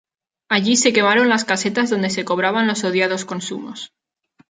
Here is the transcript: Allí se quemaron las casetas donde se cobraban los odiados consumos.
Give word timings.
Allí 0.49 0.77
se 0.77 0.93
quemaron 0.93 1.29
las 1.29 1.45
casetas 1.45 1.91
donde 1.91 2.09
se 2.09 2.25
cobraban 2.25 2.65
los 2.65 2.83
odiados 2.83 3.23
consumos. 3.23 3.93